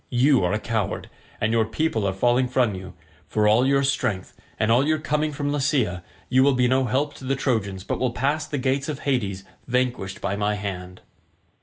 [0.09, 2.95] You are a coward, and your people are falling from you.
[3.27, 7.13] For all your strength, and all your coming from Lycia, you will be no help
[7.17, 11.01] to the Trojans but will pass the gates of Hades vanquished by my hand."